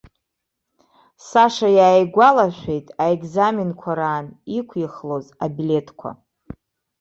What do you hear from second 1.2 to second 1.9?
Саша